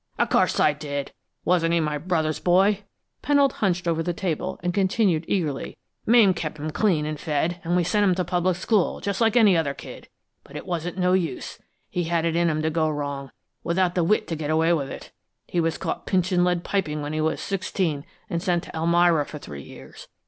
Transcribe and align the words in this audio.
"Of 0.17 0.31
course 0.31 0.59
I 0.59 0.73
did! 0.73 1.11
Wasn't 1.45 1.71
he 1.75 1.79
my 1.79 1.99
brother's 1.99 2.39
boy?" 2.39 2.85
Pennold 3.21 3.51
hunched 3.61 3.87
over 3.87 4.01
the 4.01 4.13
table, 4.15 4.59
and 4.63 4.73
continued 4.73 5.25
eagerly: 5.27 5.77
"Mame 6.07 6.33
kept 6.33 6.57
him 6.57 6.71
clean 6.71 7.05
an' 7.05 7.17
fed, 7.17 7.61
an' 7.63 7.75
we 7.75 7.83
sent 7.83 8.03
him 8.05 8.15
to 8.15 8.25
public 8.25 8.55
school, 8.57 8.99
just 8.99 9.21
like 9.21 9.35
any 9.35 9.55
other 9.55 9.75
kid. 9.75 10.09
But 10.43 10.55
it 10.55 10.65
wasn't 10.65 10.97
no 10.97 11.13
use. 11.13 11.59
He 11.87 12.05
had 12.05 12.25
it 12.25 12.35
in 12.35 12.49
him 12.49 12.63
to 12.63 12.71
go 12.71 12.89
wrong, 12.89 13.29
without 13.63 13.93
the 13.93 14.03
wit 14.03 14.27
to 14.29 14.35
get 14.35 14.49
away 14.49 14.73
with 14.73 14.89
it. 14.89 15.11
He 15.47 15.59
was 15.59 15.77
caught 15.77 16.07
pinchin' 16.07 16.43
lead 16.43 16.63
piping 16.63 17.03
when 17.03 17.13
he 17.13 17.21
was 17.21 17.39
sixteen, 17.39 18.03
an' 18.27 18.39
sent 18.39 18.63
to 18.63 18.75
Elmira 18.75 19.23
for 19.23 19.37
three 19.37 19.61
years. 19.61 20.07